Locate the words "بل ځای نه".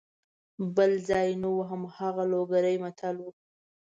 0.75-1.47